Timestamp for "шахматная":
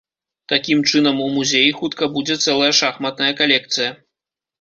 2.79-3.29